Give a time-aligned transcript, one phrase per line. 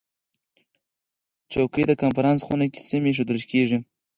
[1.51, 3.77] چوکۍ د کنفرانس خونه کې سمې ایښودل کېږي.